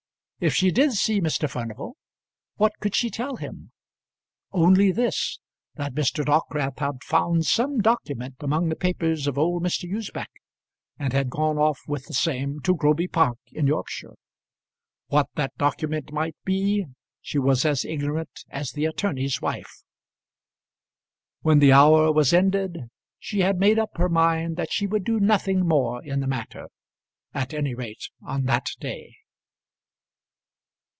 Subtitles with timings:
[0.43, 1.47] If she did see Mr.
[1.47, 1.97] Furnival,
[2.55, 3.71] what could she tell him?
[4.51, 5.37] Only this,
[5.75, 6.25] that Mr.
[6.25, 9.87] Dockwrath had found some document among the papers of old Mr.
[9.87, 10.31] Usbech,
[10.97, 14.15] and had gone off with the same to Groby Park in Yorkshire.
[15.09, 16.87] What that document might be
[17.21, 19.83] she was as ignorant as the attorney's wife.
[21.41, 22.89] When the hour was ended
[23.19, 26.69] she had made up her mind that she would do nothing more in the matter,
[27.31, 29.13] at any rate on that day.